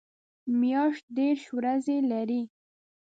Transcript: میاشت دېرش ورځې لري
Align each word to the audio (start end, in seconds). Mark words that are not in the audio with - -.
میاشت 0.59 1.03
دېرش 1.17 1.43
ورځې 1.57 1.97
لري 2.11 2.41